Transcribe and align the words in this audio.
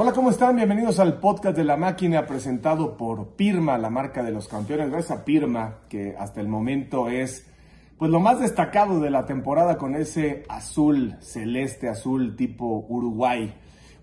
Hola, 0.00 0.12
¿cómo 0.12 0.30
están? 0.30 0.54
Bienvenidos 0.54 1.00
al 1.00 1.18
podcast 1.18 1.56
de 1.56 1.64
la 1.64 1.76
máquina 1.76 2.24
presentado 2.24 2.96
por 2.96 3.30
Pirma, 3.30 3.76
la 3.78 3.90
marca 3.90 4.22
de 4.22 4.30
los 4.30 4.46
campeones. 4.46 4.92
Gracias 4.92 5.18
a 5.18 5.24
Pirma, 5.24 5.78
que 5.88 6.14
hasta 6.16 6.40
el 6.40 6.46
momento 6.46 7.08
es 7.08 7.44
pues 7.98 8.08
lo 8.08 8.20
más 8.20 8.38
destacado 8.38 9.00
de 9.00 9.10
la 9.10 9.26
temporada 9.26 9.76
con 9.76 9.96
ese 9.96 10.44
azul 10.48 11.16
celeste, 11.18 11.88
azul 11.88 12.36
tipo 12.36 12.86
Uruguay. 12.88 13.52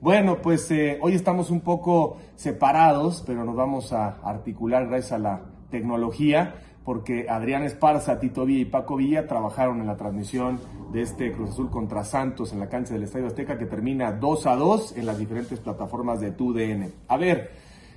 Bueno, 0.02 0.42
pues 0.42 0.70
eh, 0.70 1.00
hoy 1.02 1.14
estamos 1.14 1.50
un 1.50 1.62
poco 1.62 2.18
separados, 2.36 3.24
pero 3.26 3.46
nos 3.46 3.56
vamos 3.56 3.94
a 3.94 4.18
articular 4.22 4.90
gracias 4.90 5.14
a 5.14 5.20
la 5.20 5.42
tecnología 5.72 6.56
porque 6.86 7.26
Adrián 7.28 7.64
Esparza, 7.64 8.20
Tito 8.20 8.46
Villa 8.46 8.62
y 8.62 8.66
Paco 8.66 8.96
Villa 8.96 9.28
trabajaron 9.28 9.82
en 9.82 9.88
la 9.88 9.98
transmisión 9.98 10.60
de 10.94 11.02
este 11.02 11.32
Cruz 11.34 11.50
Azul 11.50 11.72
contra 11.72 12.06
Santos 12.06 12.54
en 12.54 12.60
la 12.60 12.70
cancha 12.70 12.94
del 12.94 13.04
Estadio 13.04 13.26
Azteca 13.26 13.58
que 13.58 13.66
termina 13.66 14.12
2 14.12 14.46
a 14.46 14.56
2 14.56 14.98
en 14.98 15.08
las 15.08 15.18
diferentes 15.18 15.60
plataformas 15.60 16.22
de 16.22 16.32
TUDN. 16.32 16.94
A 17.08 17.18
ver, 17.18 17.52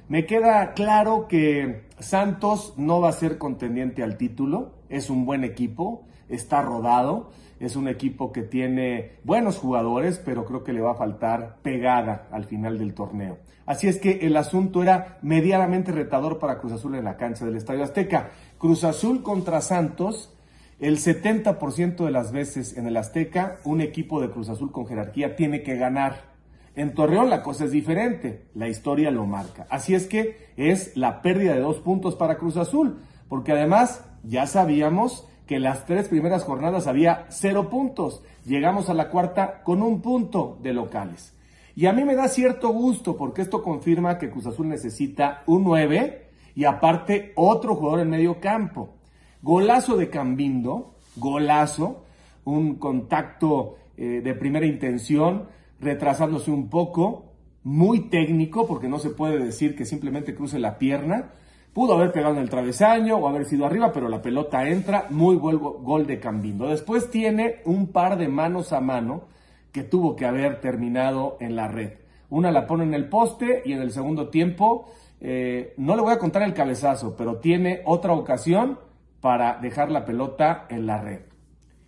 me 0.09 0.25
queda 0.25 0.73
claro 0.73 1.29
que 1.29 1.85
Santos 1.99 2.73
no 2.79 3.01
va 3.01 3.11
a 3.11 3.13
ser 3.13 3.37
contendiente 3.37 4.03
al 4.03 4.17
título, 4.17 4.73
es 4.89 5.11
un 5.11 5.27
buen 5.27 5.45
equipo, 5.45 6.07
está 6.31 6.63
rodado, 6.63 7.31
es 7.61 7.77
un 7.77 7.89
equipo 7.89 8.33
que 8.33 8.43
tiene 8.43 9.19
buenos 9.23 9.59
jugadores, 9.59 10.19
pero 10.25 10.47
creo 10.47 10.65
que 10.65 10.73
le 10.73 10.81
va 10.81 10.93
a 10.93 10.97
faltar 10.97 11.59
pegada 11.63 12.27
al 12.31 12.45
final 12.45 12.79
del 12.79 12.95
torneo. 12.95 13.39
Así 13.67 13.87
es 13.87 13.99
que 13.99 14.21
el 14.23 14.35
asunto 14.39 14.83
era 14.83 15.19
medianamente 15.21 15.93
retador 15.93 16.39
para 16.39 16.59
Cruz 16.59 16.73
Azul 16.73 16.95
en 16.95 17.05
la 17.05 17.19
cancha 17.19 17.45
del 17.45 17.57
Estadio 17.57 17.85
Azteca. 17.85 18.31
Cruz 18.59 18.83
Azul 18.83 19.23
contra 19.23 19.61
Santos, 19.61 20.35
el 20.81 20.99
70% 20.99 22.05
de 22.05 22.11
las 22.11 22.33
veces 22.33 22.77
en 22.77 22.89
el 22.89 22.97
Azteca, 22.97 23.59
un 23.63 23.81
equipo 23.81 24.21
de 24.21 24.31
Cruz 24.31 24.49
Azul 24.49 24.73
con 24.73 24.87
jerarquía 24.87 25.37
tiene 25.37 25.63
que 25.63 25.77
ganar. 25.77 26.33
En 26.75 26.93
Torreón 26.93 27.31
la 27.31 27.45
cosa 27.45 27.67
es 27.67 27.71
diferente, 27.71 28.47
la 28.55 28.69
historia 28.69 29.13
lo 29.13 29.27
marca. 29.27 29.69
Así 29.71 29.95
es 29.95 30.09
que 30.09 30.49
es 30.57 30.97
la 30.97 31.23
pérdida 31.23 31.55
de 31.55 31.61
dos 31.61 31.79
puntos 31.79 32.17
para 32.17 32.37
Cruz 32.37 32.57
Azul, 32.57 32.99
porque 33.29 33.53
además 33.53 34.05
ya 34.25 34.47
sabíamos 34.49 35.25
que 35.47 35.61
las 35.61 35.87
tres 35.87 36.09
primeras 36.09 36.43
jornadas 36.43 36.89
había 36.89 37.27
cero 37.29 37.71
puntos. 37.71 38.23
Llegamos 38.45 38.91
a 38.91 38.95
la 38.95 39.09
cuarta 39.09 39.63
con 39.63 39.83
un 39.83 40.03
punto 40.03 40.59
de 40.63 40.73
locales. 40.73 41.33
Y 41.77 41.87
a 41.87 41.93
mí 41.93 42.05
me 42.05 42.17
da 42.17 42.27
cierto 42.27 42.71
gusto 42.71 43.17
porque 43.17 43.43
esto 43.43 43.63
confirma 43.63 44.19
que 44.19 44.31
Cruz 44.31 44.47
Azul 44.47 44.69
necesita 44.69 45.45
un 45.47 45.63
9 45.63 46.28
y 46.59 46.65
aparte 46.65 47.31
otro 47.37 47.77
jugador 47.77 48.01
en 48.01 48.11
medio 48.11 48.41
campo. 48.41 48.97
Golazo 49.43 49.97
de 49.97 50.11
Cambindo, 50.11 50.97
golazo, 51.15 52.03
un 52.45 52.75
contacto 52.81 53.77
eh, 53.97 54.23
de 54.25 54.35
primera 54.35 54.67
intención, 54.67 55.45
retrasándose 55.79 56.51
un 56.51 56.69
poco, 56.69 57.27
muy 57.63 58.09
técnico 58.09 58.67
porque 58.67 58.89
no 58.89 58.99
se 58.99 59.11
puede 59.11 59.39
decir 59.39 59.77
que 59.77 59.85
simplemente 59.85 60.35
cruce 60.35 60.59
la 60.59 60.79
pierna. 60.79 61.31
Pudo 61.73 61.95
haber 61.95 62.11
pegado 62.11 62.35
en 62.35 62.41
el 62.41 62.51
travesaño 62.51 63.19
o 63.19 63.29
haber 63.29 63.45
sido 63.45 63.65
arriba, 63.65 63.93
pero 63.93 64.09
la 64.09 64.21
pelota 64.21 64.69
entra, 64.69 65.07
muy 65.11 65.37
buen 65.37 65.59
gol 65.61 66.09
de 66.09 66.19
Cambindo. 66.19 66.67
Después 66.67 67.09
tiene 67.09 67.61
un 67.67 67.93
par 67.93 68.19
de 68.19 68.27
manos 68.27 68.73
a 68.73 68.81
mano 68.81 69.29
que 69.71 69.85
tuvo 69.85 70.17
que 70.17 70.27
haber 70.27 70.61
terminado 70.61 71.37
en 71.39 71.55
la 71.55 71.69
red. 71.69 71.93
Una 72.31 72.51
la 72.51 72.67
pone 72.67 72.83
en 72.83 72.95
el 72.95 73.09
poste 73.09 73.63
y 73.65 73.75
en 73.75 73.81
el 73.81 73.93
segundo 73.93 74.29
tiempo, 74.29 74.91
eh, 75.21 75.75
no 75.77 75.97
le 75.97 76.03
voy 76.03 76.13
a 76.13 76.19
contar 76.19 76.43
el 76.43 76.55
cabezazo, 76.55 77.17
pero 77.17 77.39
tiene 77.39 77.83
otra 77.85 78.13
ocasión 78.13 78.79
para 79.21 79.59
dejar 79.61 79.91
la 79.91 80.05
pelota 80.05 80.67
en 80.69 80.87
la 80.87 81.01
red. 81.01 81.23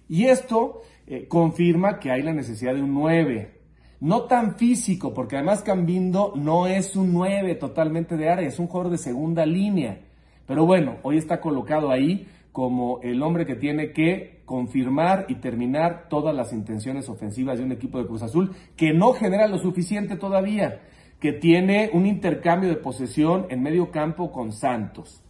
Y 0.08 0.26
esto 0.26 0.82
eh, 1.06 1.26
confirma 1.28 1.98
que 1.98 2.10
hay 2.10 2.22
la 2.22 2.32
necesidad 2.32 2.74
de 2.74 2.82
un 2.82 2.92
9. 2.94 3.60
No 4.00 4.22
tan 4.22 4.56
físico, 4.56 5.12
porque 5.12 5.36
además 5.36 5.62
Cambindo 5.62 6.32
no 6.34 6.66
es 6.66 6.96
un 6.96 7.12
9 7.12 7.54
totalmente 7.56 8.16
de 8.16 8.28
área, 8.28 8.48
es 8.48 8.58
un 8.58 8.66
jugador 8.66 8.90
de 8.90 8.98
segunda 8.98 9.46
línea. 9.46 10.00
Pero 10.46 10.66
bueno, 10.66 10.96
hoy 11.02 11.18
está 11.18 11.40
colocado 11.40 11.90
ahí 11.90 12.26
como 12.50 13.00
el 13.02 13.22
hombre 13.22 13.46
que 13.46 13.54
tiene 13.54 13.92
que 13.92 14.42
confirmar 14.44 15.26
y 15.28 15.36
terminar 15.36 16.08
todas 16.08 16.34
las 16.34 16.52
intenciones 16.52 17.08
ofensivas 17.08 17.58
de 17.58 17.64
un 17.64 17.72
equipo 17.72 17.98
de 17.98 18.06
Cruz 18.06 18.22
Azul 18.22 18.50
que 18.76 18.92
no 18.92 19.12
genera 19.12 19.46
lo 19.46 19.58
suficiente 19.58 20.16
todavía, 20.16 20.80
que 21.20 21.32
tiene 21.32 21.90
un 21.92 22.06
intercambio 22.06 22.70
de 22.70 22.76
posesión 22.76 23.46
en 23.50 23.62
medio 23.62 23.90
campo 23.90 24.32
con 24.32 24.52
Santos. 24.52 25.22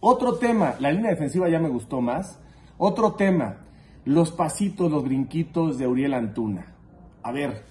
Otro 0.00 0.34
tema, 0.34 0.74
la 0.80 0.90
línea 0.90 1.12
defensiva 1.12 1.48
ya 1.48 1.60
me 1.60 1.68
gustó 1.68 2.00
más. 2.00 2.38
Otro 2.76 3.12
tema, 3.12 3.64
los 4.04 4.32
pasitos, 4.32 4.90
los 4.90 5.04
brinquitos 5.04 5.78
de 5.78 5.86
Uriel 5.86 6.14
Antuna. 6.14 6.74
A 7.22 7.32
ver, 7.32 7.62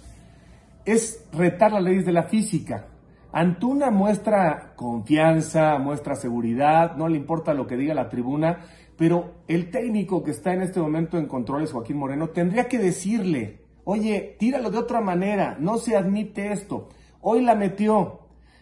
es 0.85 1.27
retar 1.33 1.73
las 1.73 1.83
leyes 1.83 2.05
de 2.05 2.13
la 2.13 2.23
física. 2.23 2.87
Antuna 3.33 3.91
muestra 3.91 4.73
confianza, 4.75 5.77
muestra 5.79 6.15
seguridad, 6.15 6.95
no 6.95 7.09
le 7.09 7.17
importa 7.17 7.53
lo 7.53 7.67
que 7.67 7.77
diga 7.77 7.93
la 7.93 8.09
tribuna, 8.09 8.59
pero 8.97 9.33
el 9.47 9.69
técnico 9.69 10.23
que 10.23 10.31
está 10.31 10.53
en 10.53 10.61
este 10.61 10.79
momento 10.79 11.17
en 11.17 11.27
controles, 11.27 11.71
Joaquín 11.71 11.97
Moreno, 11.97 12.29
tendría 12.29 12.67
que 12.67 12.77
decirle, 12.77 13.59
oye, 13.83 14.37
tíralo 14.39 14.71
de 14.71 14.77
otra 14.77 15.01
manera, 15.01 15.57
no 15.59 15.77
se 15.77 15.97
admite 15.97 16.51
esto. 16.51 16.89
Hoy 17.23 17.41
la 17.41 17.55
metió, 17.55 18.19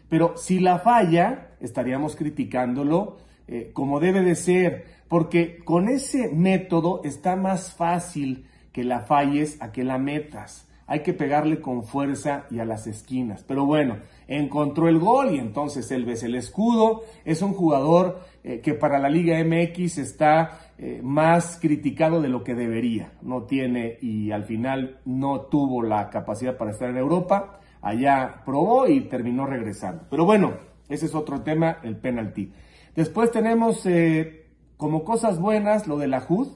pero 0.08 0.38
si 0.38 0.60
la 0.60 0.80
falla, 0.80 1.50
estaríamos 1.60 2.16
criticándolo 2.16 3.18
eh, 3.48 3.72
como 3.74 4.00
debe 4.00 4.22
de 4.22 4.36
ser, 4.36 4.86
porque 5.08 5.58
con 5.66 5.90
ese 5.90 6.30
método 6.30 7.02
está 7.04 7.36
más 7.36 7.74
fácil 7.74 8.46
que 8.72 8.84
la 8.84 9.02
falles 9.02 9.62
a 9.62 9.72
que 9.72 9.84
la 9.84 9.98
metas 9.98 10.68
hay 10.92 11.04
que 11.04 11.14
pegarle 11.14 11.62
con 11.62 11.86
fuerza 11.86 12.48
y 12.52 12.60
a 12.60 12.66
las 12.66 12.86
esquinas. 12.86 13.46
Pero 13.48 13.66
bueno, 13.66 14.00
encontró 14.28 14.90
el 14.90 15.00
gol 15.00 15.34
y 15.34 15.40
entonces 15.40 15.90
él 15.90 16.04
ves 16.04 16.22
el 16.24 16.36
escudo. 16.36 17.04
Es 17.24 17.42
un 17.42 17.54
jugador 17.54 18.20
eh, 18.44 18.60
que 18.60 18.74
para 18.74 19.00
la 19.00 19.10
Liga 19.10 19.42
MX 19.42 20.00
está 20.00 20.60
eh, 20.78 21.00
más 21.02 21.58
criticado 21.62 22.22
de 22.22 22.28
lo 22.28 22.44
que 22.44 22.56
debería. 22.56 23.14
No 23.22 23.44
tiene 23.44 24.00
y 24.02 24.32
al 24.32 24.44
final 24.44 24.98
no 25.06 25.44
tuvo 25.44 25.82
la 25.82 26.10
capacidad 26.10 26.58
para 26.58 26.72
estar 26.72 26.90
en 26.90 26.98
Europa. 26.98 27.61
Allá 27.81 28.42
probó 28.46 28.88
y 28.88 29.02
terminó 29.02 29.46
regresando. 29.46 30.03
Pero 30.09 30.25
bueno, 30.25 30.53
ese 30.90 31.08
es 31.08 31.16
otro 31.16 31.42
tema, 31.42 31.78
el 31.84 31.97
penalti. 31.97 32.52
Después 32.96 33.31
tenemos 33.31 33.86
eh, 33.86 34.46
como 34.78 35.03
cosas 35.03 35.40
buenas 35.40 35.88
lo 35.88 35.97
de 35.97 36.08
la 36.08 36.22
JUD 36.22 36.50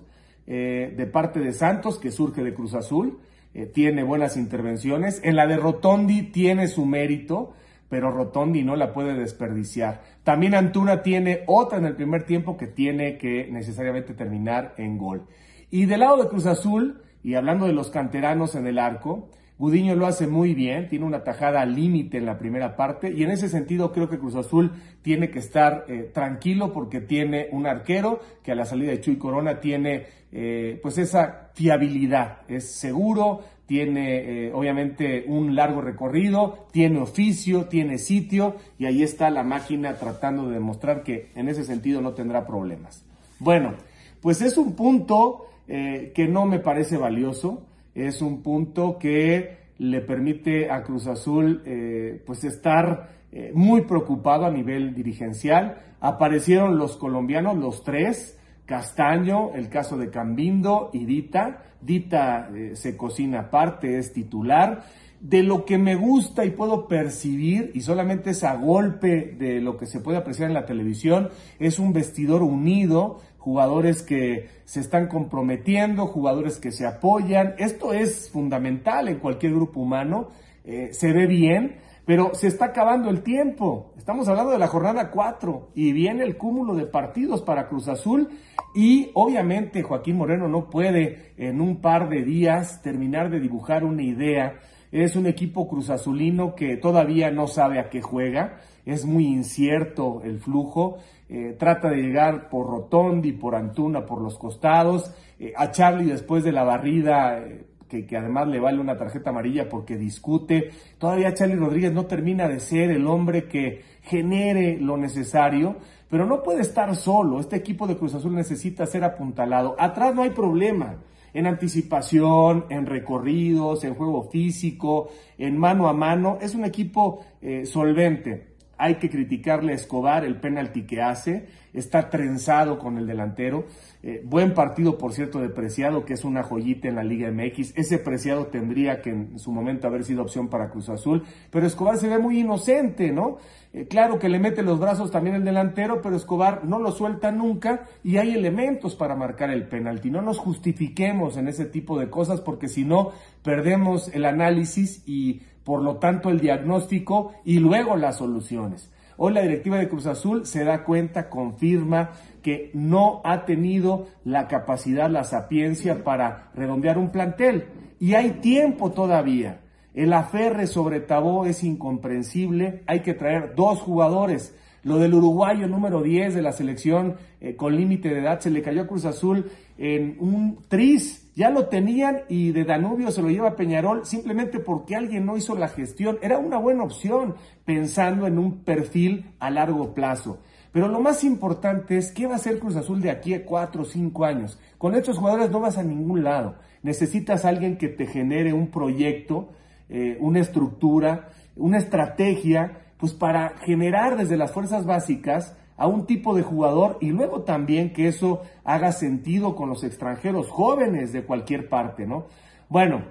de 0.45 1.09
parte 1.11 1.39
de 1.39 1.53
Santos 1.53 1.97
que 1.97 2.11
surge 2.11 2.43
de 2.43 2.53
Cruz 2.53 2.75
Azul. 2.75 3.19
Eh, 3.55 3.67
tiene 3.67 4.03
buenas 4.03 4.35
intervenciones. 4.35 5.21
En 5.23 5.37
la 5.37 5.47
de 5.47 5.55
Rotondi 5.55 6.23
tiene 6.23 6.67
su 6.67 6.85
mérito, 6.85 7.53
pero 7.87 8.11
Rotondi 8.11 8.63
no 8.63 8.75
la 8.75 8.91
puede 8.91 9.13
desperdiciar. 9.13 10.01
También 10.23 10.55
Antuna 10.55 11.03
tiene 11.03 11.43
otra 11.47 11.77
en 11.77 11.85
el 11.85 11.95
primer 11.95 12.25
tiempo 12.25 12.57
que 12.57 12.67
tiene 12.67 13.17
que 13.17 13.47
necesariamente 13.49 14.13
terminar 14.13 14.73
en 14.77 14.97
gol. 14.97 15.23
Y 15.71 15.85
del 15.85 16.01
lado 16.01 16.21
de 16.21 16.27
Cruz 16.27 16.45
Azul, 16.47 17.01
y 17.23 17.35
hablando 17.35 17.65
de 17.65 17.71
los 17.71 17.91
canteranos 17.91 18.55
en 18.55 18.67
el 18.67 18.77
arco, 18.77 19.29
Gudiño 19.57 19.95
lo 19.95 20.05
hace 20.05 20.27
muy 20.27 20.53
bien, 20.53 20.89
tiene 20.89 21.05
una 21.05 21.23
tajada 21.23 21.65
límite 21.65 22.17
en 22.17 22.25
la 22.25 22.37
primera 22.37 22.75
parte 22.75 23.11
y 23.11 23.23
en 23.23 23.31
ese 23.31 23.47
sentido 23.47 23.93
creo 23.93 24.09
que 24.09 24.19
Cruz 24.19 24.35
Azul 24.35 24.73
tiene 25.01 25.29
que 25.29 25.39
estar 25.39 25.85
eh, 25.87 26.11
tranquilo 26.13 26.73
porque 26.73 26.99
tiene 26.99 27.47
un 27.53 27.65
arquero 27.65 28.19
que 28.43 28.51
a 28.51 28.55
la 28.55 28.65
salida 28.65 28.91
de 28.91 28.99
Chuy 28.99 29.15
Corona 29.15 29.61
tiene 29.61 30.07
eh, 30.33 30.77
pues 30.81 30.97
esa 30.97 31.51
fiabilidad, 31.53 32.39
es 32.49 32.69
seguro, 32.69 33.43
tiene 33.65 34.47
eh, 34.47 34.51
obviamente 34.53 35.23
un 35.25 35.55
largo 35.55 35.79
recorrido, 35.79 36.67
tiene 36.71 36.99
oficio, 36.99 37.67
tiene 37.67 37.97
sitio 37.97 38.57
y 38.77 38.87
ahí 38.87 39.03
está 39.03 39.29
la 39.29 39.43
máquina 39.43 39.93
tratando 39.93 40.49
de 40.49 40.55
demostrar 40.55 41.01
que 41.01 41.29
en 41.33 41.47
ese 41.47 41.63
sentido 41.63 42.01
no 42.01 42.11
tendrá 42.11 42.45
problemas. 42.45 43.05
Bueno, 43.39 43.75
pues 44.21 44.41
es 44.41 44.57
un 44.57 44.75
punto 44.75 45.47
que 45.67 46.27
no 46.29 46.45
me 46.45 46.59
parece 46.59 46.95
valioso 46.95 47.63
es 47.95 48.21
un 48.21 48.43
punto 48.43 48.99
que 48.99 49.57
le 49.77 50.01
permite 50.01 50.69
a 50.69 50.83
Cruz 50.83 51.07
Azul 51.07 51.63
eh, 51.65 52.21
pues 52.25 52.43
estar 52.43 53.09
eh, 53.31 53.51
muy 53.53 53.81
preocupado 53.81 54.45
a 54.45 54.51
nivel 54.51 54.93
dirigencial. 54.93 55.77
Aparecieron 55.99 56.77
los 56.77 56.97
colombianos, 56.97 57.57
los 57.57 57.83
tres, 57.83 58.37
Castaño, 58.65 59.53
el 59.53 59.69
caso 59.69 59.97
de 59.97 60.09
Cambindo 60.09 60.89
y 60.93 61.05
Dita. 61.05 61.63
Dita 61.81 62.49
eh, 62.53 62.75
se 62.75 62.97
cocina 62.97 63.41
aparte, 63.41 63.97
es 63.97 64.13
titular. 64.13 64.83
De 65.19 65.43
lo 65.43 65.65
que 65.65 65.77
me 65.77 65.95
gusta 65.95 66.45
y 66.45 66.51
puedo 66.51 66.87
percibir, 66.87 67.71
y 67.73 67.81
solamente 67.81 68.31
es 68.31 68.43
a 68.43 68.55
golpe 68.55 69.35
de 69.37 69.59
lo 69.59 69.77
que 69.77 69.85
se 69.85 69.99
puede 69.99 70.17
apreciar 70.17 70.49
en 70.49 70.53
la 70.53 70.65
televisión, 70.65 71.29
es 71.57 71.79
un 71.79 71.93
vestidor 71.93 72.43
unido, 72.43 73.21
jugadores 73.45 74.01
que 74.01 74.49
se 74.65 74.79
están 74.79 75.07
comprometiendo, 75.07 76.07
jugadores 76.07 76.57
que 76.57 76.71
se 76.71 76.87
apoyan. 76.87 77.53
Esto 77.59 77.93
es 77.93 78.31
fundamental 78.31 79.07
en 79.07 79.19
cualquier 79.19 79.53
grupo 79.53 79.81
humano. 79.81 80.29
Eh, 80.63 80.89
se 80.93 81.13
ve 81.13 81.27
bien, 81.27 81.75
pero 82.07 82.33
se 82.33 82.47
está 82.47 82.65
acabando 82.65 83.11
el 83.11 83.21
tiempo. 83.21 83.93
Estamos 83.99 84.27
hablando 84.27 84.51
de 84.51 84.57
la 84.57 84.65
jornada 84.65 85.11
4 85.11 85.69
y 85.75 85.93
viene 85.93 86.23
el 86.23 86.37
cúmulo 86.37 86.73
de 86.73 86.87
partidos 86.87 87.43
para 87.43 87.67
Cruz 87.67 87.87
Azul 87.87 88.29
y 88.73 89.11
obviamente 89.13 89.83
Joaquín 89.83 90.17
Moreno 90.17 90.47
no 90.47 90.67
puede 90.71 91.33
en 91.37 91.61
un 91.61 91.81
par 91.81 92.09
de 92.09 92.23
días 92.23 92.81
terminar 92.81 93.29
de 93.29 93.39
dibujar 93.39 93.83
una 93.83 94.01
idea 94.01 94.55
Es 94.91 95.15
un 95.15 95.25
equipo 95.25 95.67
cruzazulino 95.67 96.55
que 96.55 96.77
todavía 96.77 97.31
no 97.31 97.47
sabe 97.47 97.79
a 97.79 97.89
qué 97.89 98.01
juega, 98.01 98.59
es 98.85 99.05
muy 99.05 99.25
incierto 99.25 100.21
el 100.23 100.39
flujo, 100.39 100.97
eh, 101.27 101.55
trata 101.57 101.89
de 101.89 102.01
llegar 102.01 102.49
por 102.49 102.67
Rotondi, 102.67 103.31
por 103.31 103.55
Antuna, 103.55 104.05
por 104.05 104.21
los 104.21 104.37
costados, 104.37 105.11
eh, 105.39 105.53
a 105.55 105.71
Charlie 105.71 106.05
después 106.05 106.43
de 106.43 106.51
la 106.51 106.63
barrida. 106.63 107.39
Eh, 107.39 107.65
que, 107.87 108.07
que, 108.07 108.17
además 108.17 108.47
le 108.47 108.59
vale 108.59 108.79
una 108.79 108.97
tarjeta 108.97 109.29
amarilla 109.29 109.69
porque 109.69 109.95
discute. 109.95 110.71
Todavía 110.97 111.35
Charlie 111.35 111.55
Rodríguez 111.55 111.93
no 111.93 112.07
termina 112.07 112.47
de 112.47 112.59
ser 112.59 112.89
el 112.89 113.05
hombre 113.05 113.47
que 113.47 113.83
genere 114.01 114.79
lo 114.79 114.97
necesario, 114.97 115.75
pero 116.09 116.25
no 116.25 116.41
puede 116.41 116.61
estar 116.61 116.95
solo. 116.95 117.39
Este 117.39 117.55
equipo 117.55 117.85
de 117.85 117.95
Cruz 117.95 118.15
Azul 118.15 118.33
necesita 118.33 118.87
ser 118.87 119.03
apuntalado. 119.03 119.75
Atrás 119.77 120.15
no 120.15 120.23
hay 120.23 120.31
problema 120.31 120.97
en 121.35 121.47
anticipación, 121.47 122.65
en 122.69 122.85
recorridos, 122.85 123.83
en 123.83 123.93
juego 123.93 124.23
físico, 124.31 125.09
en 125.37 125.57
mano 125.57 125.89
a 125.89 125.93
mano. 125.93 126.39
Es 126.41 126.55
un 126.55 126.63
equipo 126.63 127.25
eh, 127.41 127.65
solvente. 127.65 128.54
Hay 128.77 128.95
que 128.95 129.09
criticarle 129.09 129.73
a 129.73 129.75
Escobar 129.75 130.25
el 130.25 130.39
penalti 130.39 130.83
que 130.83 131.01
hace. 131.01 131.47
Está 131.73 132.09
trenzado 132.09 132.79
con 132.79 132.97
el 132.97 133.07
delantero. 133.07 133.65
Eh, 134.03 134.21
buen 134.23 134.53
partido, 134.53 134.97
por 134.97 135.13
cierto, 135.13 135.39
de 135.39 135.49
Preciado, 135.49 136.05
que 136.05 136.13
es 136.13 136.23
una 136.23 136.43
joyita 136.43 136.87
en 136.87 136.95
la 136.95 137.03
Liga 137.03 137.31
MX. 137.31 137.73
Ese 137.75 137.97
Preciado 137.97 138.47
tendría 138.47 139.01
que 139.01 139.09
en 139.09 139.39
su 139.39 139.51
momento 139.51 139.87
haber 139.87 140.03
sido 140.03 140.21
opción 140.21 140.47
para 140.47 140.69
Cruz 140.69 140.89
Azul. 140.89 141.23
Pero 141.49 141.65
Escobar 141.65 141.97
se 141.97 142.07
ve 142.07 142.19
muy 142.19 142.39
inocente, 142.39 143.11
¿no? 143.11 143.37
Eh, 143.73 143.87
claro 143.87 144.19
que 144.19 144.29
le 144.29 144.39
mete 144.39 144.63
los 144.63 144.79
brazos 144.79 145.11
también 145.11 145.35
el 145.35 145.43
delantero, 145.43 146.01
pero 146.01 146.15
Escobar 146.15 146.63
no 146.63 146.79
lo 146.79 146.91
suelta 146.91 147.31
nunca 147.31 147.87
y 148.05 148.17
hay 148.17 148.33
elementos 148.33 148.95
para 148.95 149.15
marcar 149.15 149.49
el 149.49 149.67
penalti. 149.67 150.09
No 150.09 150.21
nos 150.21 150.37
justifiquemos 150.37 151.35
en 151.35 151.49
ese 151.49 151.65
tipo 151.65 151.99
de 151.99 152.09
cosas 152.09 152.39
porque 152.39 152.69
si 152.69 152.85
no 152.85 153.11
perdemos 153.43 154.07
el 154.13 154.23
análisis 154.23 155.03
y 155.05 155.41
por 155.65 155.81
lo 155.81 155.97
tanto 155.97 156.29
el 156.29 156.39
diagnóstico 156.39 157.33
y 157.43 157.59
luego 157.59 157.97
las 157.97 158.19
soluciones. 158.19 158.89
Hoy 159.17 159.33
la 159.33 159.41
directiva 159.41 159.77
de 159.77 159.89
Cruz 159.89 160.05
Azul 160.05 160.45
se 160.45 160.63
da 160.63 160.83
cuenta, 160.83 161.29
confirma 161.29 162.11
que 162.41 162.69
no 162.73 163.21
ha 163.23 163.45
tenido 163.45 164.07
la 164.23 164.47
capacidad, 164.47 165.09
la 165.09 165.23
sapiencia 165.23 166.03
para 166.03 166.51
redondear 166.53 166.97
un 166.97 167.09
plantel. 167.09 167.65
Y 167.99 168.13
hay 168.13 168.31
tiempo 168.41 168.91
todavía. 168.91 169.61
El 169.93 170.11
aferre 170.13 170.67
sobre 170.67 170.99
Tabó 170.99 171.45
es 171.45 171.63
incomprensible. 171.63 172.83
Hay 172.87 172.99
que 172.99 173.13
traer 173.13 173.55
dos 173.55 173.81
jugadores. 173.81 174.53
Lo 174.83 174.99
del 174.99 175.13
uruguayo 175.13 175.67
número 175.67 176.03
10 176.03 176.35
de 176.35 176.41
la 176.41 176.51
selección 176.51 177.15
eh, 177.41 177.55
con 177.55 177.75
límite 177.75 178.09
de 178.09 178.19
edad 178.19 178.41
se 178.41 178.51
le 178.51 178.61
cayó 178.61 178.81
a 178.81 178.87
Cruz 178.87 179.05
Azul 179.05 179.49
en 179.77 180.17
un 180.19 180.59
tris. 180.67 181.24
Ya 181.35 181.49
lo 181.49 181.67
tenían 181.67 182.21
y 182.29 182.51
de 182.51 182.63
Danubio 182.63 183.11
se 183.11 183.21
lo 183.21 183.29
lleva 183.29 183.55
Peñarol 183.55 184.05
simplemente 184.05 184.59
porque 184.59 184.95
alguien 184.95 185.25
no 185.25 185.37
hizo 185.37 185.55
la 185.55 185.67
gestión. 185.67 186.17
Era 186.21 186.37
una 186.37 186.57
buena 186.57 186.83
opción 186.83 187.35
pensando 187.65 188.25
en 188.25 188.39
un 188.39 188.63
perfil 188.63 189.31
a 189.39 189.49
largo 189.49 189.93
plazo. 189.93 190.39
Pero 190.71 190.87
lo 190.87 190.99
más 190.99 191.23
importante 191.23 191.97
es 191.97 192.11
qué 192.11 192.25
va 192.25 192.33
a 192.33 192.37
hacer 192.37 192.59
Cruz 192.59 192.75
Azul 192.75 193.01
de 193.01 193.11
aquí 193.11 193.33
a 193.33 193.45
cuatro 193.45 193.83
o 193.83 193.85
cinco 193.85 194.25
años. 194.25 194.59
Con 194.77 194.95
estos 194.95 195.17
jugadores 195.17 195.51
no 195.51 195.59
vas 195.59 195.77
a 195.77 195.83
ningún 195.83 196.23
lado. 196.23 196.55
Necesitas 196.83 197.45
a 197.45 197.49
alguien 197.49 197.77
que 197.77 197.89
te 197.89 198.07
genere 198.07 198.53
un 198.53 198.67
proyecto 198.67 199.49
eh, 199.87 200.17
una 200.19 200.39
estructura, 200.39 201.29
una 201.55 201.77
estrategia, 201.77 202.85
pues 202.97 203.13
para 203.13 203.49
generar 203.59 204.17
desde 204.17 204.35
las 204.35 204.51
fuerzas 204.51 204.85
básicas 204.85 205.55
a 205.77 205.87
un 205.87 206.05
tipo 206.05 206.35
de 206.35 206.41
jugador 206.41 206.97
y 207.01 207.09
luego 207.09 207.41
también 207.41 207.91
que 207.91 208.07
eso 208.07 208.41
haga 208.63 208.91
sentido 208.91 209.55
con 209.55 209.69
los 209.69 209.83
extranjeros 209.83 210.49
jóvenes 210.49 211.11
de 211.11 211.23
cualquier 211.23 211.69
parte, 211.69 212.07
¿no? 212.07 212.27
Bueno, 212.69 213.03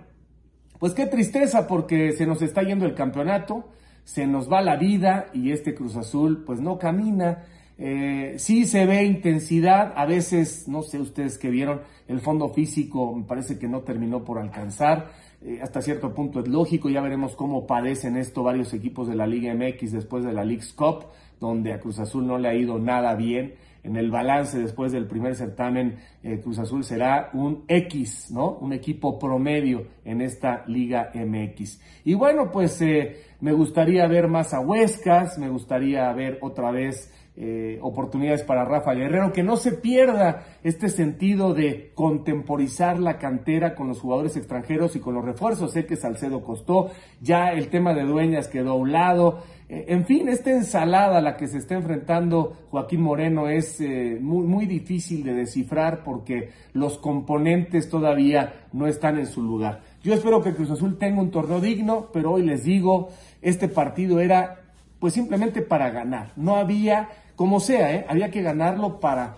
pues 0.79 0.93
qué 0.95 1.07
tristeza 1.07 1.67
porque 1.67 2.13
se 2.13 2.27
nos 2.27 2.43
está 2.43 2.63
yendo 2.63 2.87
el 2.87 2.95
campeonato, 2.95 3.69
se 4.05 4.27
nos 4.27 4.51
va 4.51 4.63
la 4.63 4.77
vida 4.77 5.27
y 5.33 5.53
este 5.53 5.75
Cruz 5.75 5.97
Azul 5.97 6.45
pues 6.45 6.61
no 6.61 6.79
camina. 6.79 7.45
Eh, 7.77 8.35
sí 8.39 8.67
se 8.67 8.87
ve 8.87 9.03
intensidad, 9.05 9.93
a 9.97 10.07
veces, 10.07 10.69
no 10.69 10.83
sé 10.83 11.01
ustedes 11.01 11.39
que 11.39 11.51
vieron, 11.51 11.81
el 12.07 12.21
fondo 12.21 12.49
físico 12.51 13.15
me 13.15 13.25
parece 13.25 13.59
que 13.59 13.67
no 13.67 13.81
terminó 13.81 14.25
por 14.25 14.39
alcanzar. 14.39 15.11
Eh, 15.47 15.61
hasta 15.63 15.83
cierto 15.83 16.15
punto 16.15 16.41
es 16.41 16.49
lógico, 16.49 16.89
ya 16.89 17.03
veremos 17.03 17.37
cómo 17.37 17.67
padecen 17.67 18.17
esto 18.17 18.43
varios 18.43 18.73
equipos 18.73 19.07
de 19.09 19.15
la 19.15 19.27
Liga 19.27 19.53
MX 19.55 19.93
después 19.93 20.25
de 20.25 20.33
la 20.33 20.43
League's 20.43 20.73
Cup, 20.73 21.05
donde 21.39 21.75
a 21.75 21.81
Cruz 21.81 21.99
Azul 21.99 22.27
no 22.27 22.39
le 22.39 22.49
ha 22.49 22.55
ido 22.55 22.79
nada 22.79 23.15
bien. 23.15 23.55
En 23.83 23.97
el 23.97 24.11
balance 24.11 24.59
después 24.59 24.93
del 24.93 25.07
primer 25.07 25.35
certamen, 25.35 25.99
eh, 26.23 26.41
Cruz 26.43 26.59
Azul 26.59 26.83
será 26.83 27.29
un 27.35 27.65
X, 27.69 28.31
¿no? 28.31 28.53
Un 28.53 28.73
equipo 28.73 29.19
promedio 29.19 29.87
en 30.07 30.23
esta 30.23 30.65
Liga 30.67 31.11
MX. 31.13 31.79
Y 32.07 32.15
bueno, 32.15 32.51
pues 32.51 32.81
eh, 32.81 33.19
me 33.41 33.53
gustaría 33.53 34.07
ver 34.07 34.29
más 34.29 34.55
a 34.55 34.61
Huescas, 34.61 35.39
me 35.39 35.51
gustaría 35.51 36.11
ver 36.15 36.39
otra 36.41 36.71
vez 36.71 37.13
eh, 37.37 37.81
oportunidades 37.83 38.45
para 38.45 38.65
Rafa 38.65 38.95
Guerrero, 38.95 39.33
que 39.33 39.43
no 39.43 39.57
se 39.57 39.73
pierda 39.73 40.45
este 40.63 40.89
sentido 40.89 41.53
de 41.53 41.91
contemporizar 41.93 43.01
la 43.01 43.19
cantera 43.19 43.75
con 43.75 43.89
los 43.89 43.99
jugadores 43.99 44.37
extranjeros 44.37 44.95
y 44.95 45.01
con 45.01 45.15
los 45.15 45.25
refuerzos. 45.25 45.73
Sé 45.73 45.85
que 45.85 45.97
Salcedo 45.97 46.45
costó, 46.45 46.93
ya 47.21 47.51
el 47.53 47.71
tema 47.71 47.93
de 47.93 48.05
dueñas 48.05 48.47
quedó 48.47 48.71
a 48.71 48.75
un 48.75 48.93
lado. 48.93 49.43
Eh, 49.69 49.87
en 49.89 50.07
fin, 50.07 50.29
esta 50.29 50.53
ensalada 50.53 51.19
a 51.19 51.21
la 51.21 51.37
que 51.37 51.49
se 51.49 51.59
está 51.59 51.75
enfrentando 51.75 52.57
Joaquín 52.71 53.01
Moreno 53.01 53.49
es 53.49 53.81
eh, 53.81 54.17
muy, 54.21 54.47
muy 54.47 54.67
difícil 54.67 55.25
de 55.25 55.35
descifrar 55.35 56.05
porque 56.05 56.51
los 56.73 56.99
componentes 56.99 57.89
todavía 57.89 58.67
no 58.73 58.87
están 58.87 59.19
en 59.19 59.27
su 59.27 59.43
lugar. 59.43 59.81
Yo 60.05 60.15
espero 60.15 60.41
que 60.41 60.55
Cruz 60.55 60.71
Azul 60.71 60.99
tenga 60.99 61.21
un 61.21 61.33
torneo 61.33 61.61
digno, 61.61 62.11
pero 62.13 62.31
hoy 62.31 62.43
les 62.43 62.63
digo, 62.63 63.09
este 63.43 63.67
partido 63.67 64.21
era 64.21 64.61
pues 65.01 65.13
simplemente 65.13 65.61
para 65.63 65.91
ganar. 65.91 66.33
No 66.37 66.57
había 66.57 67.09
como 67.37 67.61
sea, 67.61 67.95
¿eh? 67.95 68.07
había 68.09 68.31
que 68.31 68.43
ganarlo 68.43 69.01
para 69.01 69.37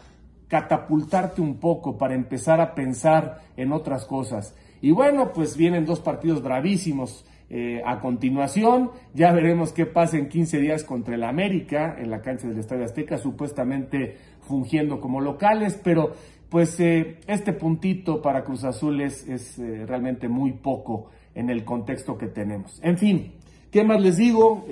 catapultarte 0.48 1.40
un 1.40 1.56
poco, 1.56 1.96
para 1.96 2.14
empezar 2.14 2.60
a 2.60 2.75
pensar 2.75 3.40
en 3.56 3.72
otras 3.72 4.04
cosas. 4.04 4.54
Y 4.81 4.90
bueno, 4.90 5.32
pues 5.32 5.56
vienen 5.56 5.84
dos 5.84 6.00
partidos 6.00 6.43
bravísimos. 6.43 7.25
Eh, 7.48 7.81
a 7.87 8.00
continuación, 8.00 8.90
ya 9.14 9.31
veremos 9.31 9.72
qué 9.72 9.87
pasa 9.87 10.19
en 10.19 10.28
15 10.28 10.58
días 10.58 10.82
contra 10.82 11.14
el 11.14 11.22
América 11.22 11.94
en 11.96 12.10
la 12.10 12.20
cancha 12.20 12.48
del 12.48 12.58
Estadio 12.58 12.84
Azteca, 12.84 13.19
supuestamente 13.19 14.16
fungiendo 14.40 15.00
como 15.00 15.20
locales, 15.20 15.81
pero 15.81 16.10
pues 16.49 16.81
eh, 16.81 17.20
este 17.28 17.52
puntito 17.52 18.20
para 18.20 18.42
Cruz 18.42 18.64
Azul 18.64 19.00
es, 19.00 19.28
es 19.28 19.58
realmente 19.58 20.28
muy 20.28 20.54
poco 20.54 21.10
en 21.37 21.49
el 21.49 21.64
contexto 21.64 22.19
que 22.19 22.26
tenemos. 22.26 22.80
En 22.82 22.99
fin, 22.99 23.35
¿qué 23.71 23.85
más 23.85 24.00
les 24.00 24.16
digo? 24.16 24.66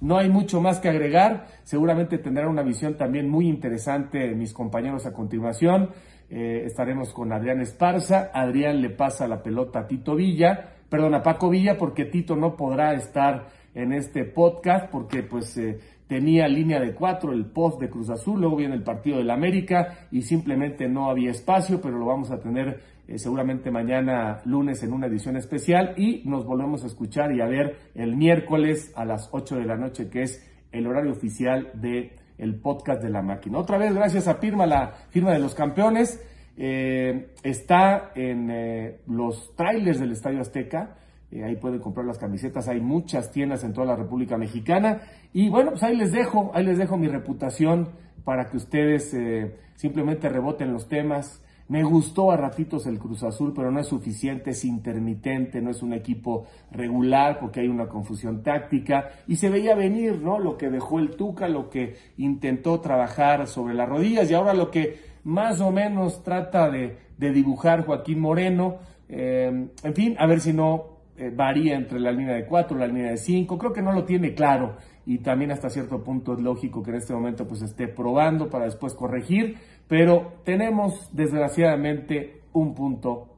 No 0.00 0.18
hay 0.18 0.28
mucho 0.28 0.60
más 0.60 0.80
que 0.80 0.88
agregar. 0.88 1.46
Seguramente 1.64 2.18
tendrán 2.18 2.48
una 2.48 2.62
visión 2.62 2.96
también 2.96 3.28
muy 3.28 3.48
interesante 3.48 4.34
mis 4.34 4.52
compañeros 4.52 5.06
a 5.06 5.12
continuación. 5.12 5.90
Eh, 6.30 6.62
estaremos 6.66 7.12
con 7.12 7.32
Adrián 7.32 7.60
Esparza. 7.60 8.30
Adrián 8.32 8.80
le 8.80 8.90
pasa 8.90 9.26
la 9.26 9.42
pelota 9.42 9.80
a 9.80 9.86
Tito 9.86 10.14
Villa, 10.14 10.74
perdón, 10.88 11.14
a 11.14 11.22
Paco 11.22 11.48
Villa, 11.50 11.76
porque 11.76 12.04
Tito 12.04 12.36
no 12.36 12.54
podrá 12.56 12.94
estar 12.94 13.46
en 13.74 13.92
este 13.92 14.24
podcast 14.24 14.90
porque 14.90 15.22
pues 15.22 15.56
eh, 15.56 15.78
tenía 16.08 16.48
línea 16.48 16.80
de 16.80 16.94
cuatro, 16.94 17.32
el 17.32 17.46
post 17.46 17.80
de 17.80 17.90
Cruz 17.90 18.10
Azul, 18.10 18.40
luego 18.40 18.56
viene 18.56 18.74
el 18.74 18.82
partido 18.82 19.18
del 19.18 19.30
América 19.30 20.08
y 20.10 20.22
simplemente 20.22 20.88
no 20.88 21.10
había 21.10 21.30
espacio, 21.30 21.80
pero 21.80 21.98
lo 21.98 22.06
vamos 22.06 22.30
a 22.30 22.40
tener 22.40 22.80
eh, 23.06 23.18
seguramente 23.18 23.70
mañana 23.70 24.40
lunes 24.46 24.82
en 24.82 24.92
una 24.92 25.06
edición 25.06 25.36
especial 25.36 25.94
y 25.98 26.22
nos 26.24 26.46
volvemos 26.46 26.82
a 26.82 26.86
escuchar 26.86 27.32
y 27.32 27.42
a 27.42 27.46
ver 27.46 27.76
el 27.94 28.16
miércoles 28.16 28.92
a 28.96 29.04
las 29.04 29.28
8 29.30 29.56
de 29.56 29.66
la 29.66 29.76
noche, 29.76 30.08
que 30.08 30.22
es 30.22 30.44
el 30.72 30.86
horario 30.86 31.12
oficial 31.12 31.70
de 31.74 32.16
el 32.38 32.60
podcast 32.60 33.02
de 33.02 33.10
la 33.10 33.20
máquina. 33.20 33.58
Otra 33.58 33.78
vez, 33.78 33.94
gracias 33.94 34.28
a 34.28 34.36
Firma, 34.36 34.64
la 34.64 34.92
firma 35.10 35.32
de 35.32 35.40
los 35.40 35.54
campeones. 35.54 36.24
Eh, 36.56 37.32
está 37.42 38.12
en 38.14 38.98
los 39.06 39.54
trailers 39.54 40.00
del 40.00 40.12
Estadio 40.12 40.40
Azteca 40.40 40.96
ahí 41.32 41.56
pueden 41.56 41.80
comprar 41.80 42.06
las 42.06 42.18
camisetas, 42.18 42.68
hay 42.68 42.80
muchas 42.80 43.30
tiendas 43.30 43.62
en 43.64 43.72
toda 43.72 43.86
la 43.86 43.96
República 43.96 44.38
Mexicana. 44.38 45.02
Y 45.32 45.50
bueno, 45.50 45.70
pues 45.70 45.82
ahí 45.82 45.96
les 45.96 46.12
dejo, 46.12 46.50
ahí 46.54 46.64
les 46.64 46.78
dejo 46.78 46.96
mi 46.96 47.08
reputación 47.08 47.90
para 48.24 48.48
que 48.48 48.56
ustedes 48.56 49.12
eh, 49.14 49.56
simplemente 49.74 50.28
reboten 50.28 50.72
los 50.72 50.88
temas. 50.88 51.42
Me 51.68 51.82
gustó 51.82 52.30
a 52.30 52.36
ratitos 52.38 52.86
el 52.86 52.98
Cruz 52.98 53.22
Azul, 53.22 53.52
pero 53.54 53.70
no 53.70 53.78
es 53.78 53.88
suficiente, 53.88 54.50
es 54.50 54.64
intermitente, 54.64 55.60
no 55.60 55.70
es 55.70 55.82
un 55.82 55.92
equipo 55.92 56.46
regular 56.70 57.38
porque 57.38 57.60
hay 57.60 57.68
una 57.68 57.88
confusión 57.88 58.42
táctica 58.42 59.10
y 59.26 59.36
se 59.36 59.50
veía 59.50 59.74
venir, 59.74 60.22
¿no? 60.22 60.38
Lo 60.38 60.56
que 60.56 60.70
dejó 60.70 60.98
el 60.98 61.10
Tuca, 61.10 61.46
lo 61.46 61.68
que 61.68 61.96
intentó 62.16 62.80
trabajar 62.80 63.46
sobre 63.46 63.74
las 63.74 63.86
rodillas 63.86 64.30
y 64.30 64.34
ahora 64.34 64.54
lo 64.54 64.70
que 64.70 64.96
más 65.24 65.60
o 65.60 65.70
menos 65.70 66.22
trata 66.22 66.70
de, 66.70 66.96
dibujar 67.18 67.84
Joaquín 67.84 68.20
Moreno. 68.20 68.78
Eh, 69.10 69.68
en 69.82 69.94
fin, 69.94 70.16
a 70.18 70.26
ver 70.26 70.40
si 70.40 70.54
no 70.54 70.97
eh, 71.18 71.30
varía 71.34 71.76
entre 71.76 71.98
la 71.98 72.12
línea 72.12 72.34
de 72.34 72.46
4 72.46 72.76
y 72.76 72.80
la 72.80 72.86
línea 72.86 73.10
de 73.10 73.16
5. 73.16 73.58
Creo 73.58 73.72
que 73.72 73.82
no 73.82 73.92
lo 73.92 74.04
tiene 74.04 74.34
claro 74.34 74.76
y 75.04 75.18
también 75.18 75.50
hasta 75.50 75.68
cierto 75.68 76.02
punto 76.02 76.34
es 76.34 76.40
lógico 76.40 76.82
que 76.82 76.90
en 76.90 76.96
este 76.96 77.12
momento 77.14 77.46
pues 77.46 77.62
esté 77.62 77.88
probando 77.88 78.48
para 78.48 78.66
después 78.66 78.94
corregir, 78.94 79.56
pero 79.86 80.34
tenemos 80.44 81.10
desgraciadamente 81.12 82.42
un 82.52 82.74
punto 82.74 83.36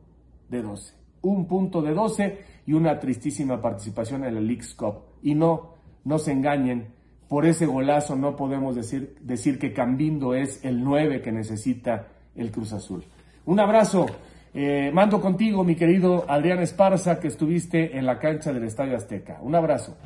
de 0.48 0.62
12. 0.62 0.94
un 1.22 1.46
punto 1.46 1.82
de 1.82 1.94
12 1.94 2.38
y 2.66 2.72
una 2.72 2.98
tristísima 2.98 3.60
participación 3.60 4.24
en 4.24 4.34
la 4.34 4.40
League's 4.40 4.74
Cup. 4.74 5.02
Y 5.22 5.34
no, 5.34 5.74
no 6.04 6.18
se 6.18 6.32
engañen, 6.32 6.88
por 7.28 7.46
ese 7.46 7.66
golazo 7.66 8.16
no 8.16 8.34
podemos 8.34 8.74
decir, 8.74 9.16
decir 9.20 9.58
que 9.58 9.72
Cambindo 9.72 10.34
es 10.34 10.64
el 10.64 10.82
9 10.82 11.22
que 11.22 11.30
necesita 11.30 12.08
el 12.34 12.50
Cruz 12.50 12.72
Azul. 12.72 13.04
Un 13.46 13.60
abrazo. 13.60 14.06
Eh, 14.52 14.90
mando 14.92 15.20
contigo, 15.20 15.62
mi 15.62 15.76
querido 15.76 16.24
Adrián 16.28 16.58
Esparza, 16.58 17.20
que 17.20 17.28
estuviste 17.28 17.96
en 17.96 18.04
la 18.04 18.18
cancha 18.18 18.52
del 18.52 18.64
Estadio 18.64 18.96
Azteca. 18.96 19.38
Un 19.42 19.54
abrazo. 19.54 19.96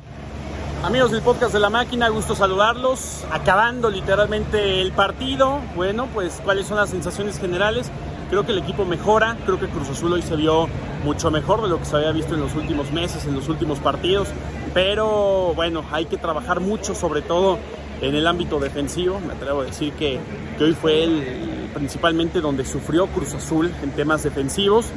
Amigos 0.83 1.11
del 1.11 1.23
podcast 1.23 1.51
de 1.51 1.59
la 1.59 1.71
máquina, 1.71 2.09
gusto 2.09 2.35
saludarlos. 2.35 3.25
Acabando 3.31 3.89
literalmente 3.89 4.81
el 4.81 4.91
partido. 4.91 5.59
Bueno, 5.75 6.07
pues 6.13 6.41
cuáles 6.43 6.67
son 6.67 6.77
las 6.77 6.91
sensaciones 6.91 7.39
generales. 7.39 7.89
Creo 8.29 8.45
que 8.45 8.51
el 8.51 8.59
equipo 8.59 8.85
mejora, 8.85 9.35
creo 9.45 9.59
que 9.59 9.67
Cruz 9.67 9.89
Azul 9.89 10.13
hoy 10.13 10.21
se 10.21 10.35
vio 10.35 10.67
mucho 11.03 11.31
mejor 11.31 11.63
de 11.63 11.69
lo 11.69 11.79
que 11.79 11.85
se 11.85 11.95
había 11.95 12.11
visto 12.11 12.35
en 12.35 12.41
los 12.41 12.53
últimos 12.53 12.91
meses, 12.91 13.25
en 13.25 13.33
los 13.33 13.49
últimos 13.49 13.79
partidos. 13.79 14.27
Pero 14.75 15.53
bueno, 15.55 15.83
hay 15.91 16.05
que 16.05 16.17
trabajar 16.17 16.59
mucho, 16.59 16.93
sobre 16.93 17.23
todo 17.23 17.57
en 18.01 18.13
el 18.13 18.27
ámbito 18.27 18.59
defensivo. 18.59 19.19
Me 19.19 19.33
atrevo 19.33 19.61
a 19.61 19.65
decir 19.65 19.93
que, 19.93 20.19
que 20.57 20.63
hoy 20.65 20.73
fue 20.73 21.03
el, 21.03 21.54
principalmente 21.75 22.41
donde 22.41 22.65
sufrió 22.65 23.05
Cruz 23.07 23.35
Azul 23.35 23.71
en 23.83 23.91
temas 23.91 24.23
defensivos. 24.23 24.87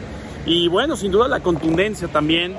Y 0.46 0.68
bueno, 0.68 0.96
sin 0.96 1.12
duda 1.12 1.28
la 1.28 1.40
contundencia 1.40 2.08
también 2.08 2.56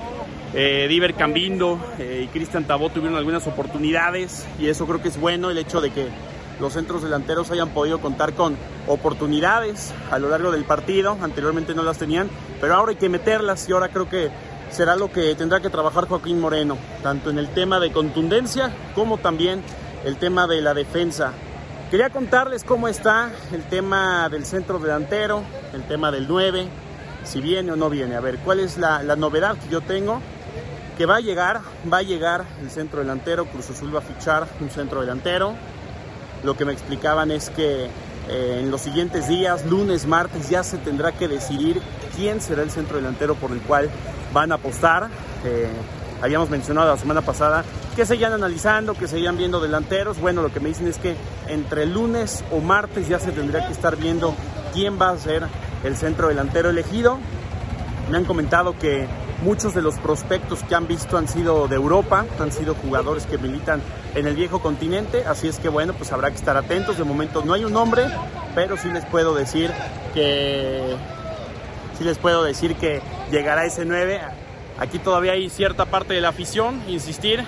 eh, 0.54 0.88
Diver 0.90 1.16
Cambindo 1.16 1.80
eh, 1.98 2.24
y 2.26 2.28
Cristian 2.28 2.66
Tabó 2.66 2.90
tuvieron 2.90 3.18
algunas 3.18 3.48
oportunidades 3.48 4.46
y 4.60 4.68
eso 4.68 4.86
creo 4.86 5.02
que 5.02 5.08
es 5.08 5.20
bueno, 5.20 5.50
el 5.50 5.58
hecho 5.58 5.80
de 5.80 5.92
que 5.92 6.08
los 6.60 6.74
centros 6.74 7.02
delanteros 7.02 7.50
hayan 7.52 7.70
podido 7.70 8.00
contar 8.02 8.34
con 8.34 8.58
oportunidades 8.88 9.94
a 10.12 10.20
lo 10.20 10.30
largo 10.30 10.52
del 10.52 10.66
partido, 10.66 11.18
anteriormente 11.22 11.74
no 11.74 11.84
las 11.84 11.98
tenían, 11.98 12.30
pero 12.60 12.76
ahora 12.76 12.92
hay 12.92 12.98
que 12.98 13.10
meterlas 13.10 13.68
y 13.70 13.72
ahora 13.72 13.90
creo 13.90 14.10
que 14.10 14.30
será 14.70 14.96
lo 14.96 15.12
que 15.12 15.34
tendrá 15.36 15.62
que 15.62 15.70
trabajar 15.70 16.08
Joaquín 16.08 16.40
Moreno, 16.40 16.78
tanto 17.02 17.30
en 17.30 17.38
el 17.38 17.48
tema 17.50 17.80
de 17.80 17.92
contundencia 17.92 18.74
como 18.94 19.18
también 19.18 19.62
el 20.04 20.18
tema 20.18 20.48
de 20.48 20.62
la 20.62 20.74
defensa. 20.74 21.34
Quería 21.90 22.12
contarles 22.12 22.64
cómo 22.64 22.88
está 22.88 23.32
el 23.52 23.64
tema 23.64 24.30
del 24.30 24.46
centro 24.46 24.78
delantero, 24.78 25.42
el 25.74 25.82
tema 25.88 26.12
del 26.12 26.28
9, 26.28 26.68
si 27.24 27.42
viene 27.42 27.72
o 27.72 27.76
no 27.76 27.90
viene. 27.90 28.16
A 28.16 28.20
ver, 28.20 28.38
¿cuál 28.38 28.60
es 28.60 28.78
la, 28.78 29.02
novedad 29.16 29.58
que 29.58 29.70
yo 29.70 29.82
tengo? 29.82 30.22
que 31.00 31.06
va 31.06 31.16
a 31.16 31.22
llegar, 31.22 31.62
va 31.92 32.00
a 32.00 32.02
llegar 32.02 32.44
el 32.62 32.70
centro 32.70 33.00
delantero, 33.00 33.46
Cruz 33.46 33.70
Azul 33.70 33.96
va 33.96 34.00
a 34.00 34.02
fichar 34.02 34.46
un 34.60 34.70
centro 34.70 35.00
delantero. 35.00 35.56
Lo 36.44 36.58
que 36.58 36.66
me 36.66 36.74
explicaban 36.74 37.32
es 37.32 37.50
que 37.50 37.86
eh, 38.28 38.60
en 38.60 38.70
los 38.70 38.82
siguientes 38.82 39.30
días, 39.30 39.66
lunes, 39.66 40.06
martes, 40.06 40.50
ya 40.50 40.62
se 40.62 40.78
tendrá 40.78 41.14
que 41.14 41.30
decidir 41.30 41.82
quién 42.18 42.42
será 42.42 42.64
el 42.64 42.70
centro 42.70 42.98
delantero 42.98 43.36
por 43.36 43.52
el 43.52 43.62
cual 43.62 43.90
van 44.34 44.52
a 44.52 44.56
apostar. 44.56 45.08
Eh, 45.46 45.70
habíamos 46.22 46.50
mencionado 46.50 46.92
la 46.92 46.98
semana 46.98 47.22
pasada 47.22 47.64
que 47.96 48.06
seguían 48.06 48.34
analizando, 48.34 48.94
que 48.94 49.08
seguían 49.08 49.38
viendo 49.38 49.60
delanteros. 49.60 50.20
Bueno, 50.20 50.42
lo 50.42 50.52
que 50.52 50.60
me 50.60 50.70
dicen 50.70 50.88
es 50.88 50.98
que 50.98 51.16
entre 51.48 51.86
lunes 51.86 52.44
o 52.52 52.60
martes 52.60 53.08
ya 53.08 53.20
se 53.20 53.32
tendrá 53.32 53.66
que 53.66 53.74
estar 53.74 53.96
viendo 53.96 54.34
quién 54.74 55.00
va 55.00 55.10
a 55.10 55.18
ser 55.18 55.44
el 55.84 55.96
centro 55.96 56.28
delantero 56.28 56.70
elegido. 56.70 57.18
Me 58.10 58.18
han 58.18 58.26
comentado 58.26 58.78
que 58.78 59.08
Muchos 59.42 59.74
de 59.74 59.82
los 59.82 59.96
prospectos 59.96 60.64
que 60.64 60.76
han 60.76 60.86
visto 60.86 61.18
han 61.18 61.30
sido 61.30 61.70
de 61.70 61.78
Europa, 61.78 62.26
han 62.40 62.52
sido 62.52 62.76
jugadores 62.76 63.26
que 63.26 63.38
militan 63.38 63.82
en 64.14 64.28
el 64.28 64.36
viejo 64.36 64.62
continente, 64.62 65.24
así 65.26 65.48
es 65.48 65.60
que 65.60 65.70
bueno, 65.70 65.94
pues 65.94 66.12
habrá 66.12 66.30
que 66.30 66.36
estar 66.36 66.58
atentos. 66.58 66.98
De 66.98 67.06
momento 67.06 67.42
no 67.46 67.54
hay 67.54 67.64
un 67.64 67.72
nombre, 67.72 68.04
pero 68.54 68.76
sí 68.76 68.90
les 68.90 69.06
puedo 69.06 69.34
decir 69.34 69.72
que 70.14 70.94
sí 71.98 72.04
les 72.04 72.18
puedo 72.18 72.44
decir 72.44 72.76
que 72.76 73.02
llegará 73.32 73.64
ese 73.64 73.86
9. 73.86 74.20
Aquí 74.78 75.00
todavía 75.00 75.34
hay 75.34 75.50
cierta 75.50 75.86
parte 75.86 76.14
de 76.14 76.22
la 76.22 76.30
afición, 76.30 76.82
insistir, 76.88 77.44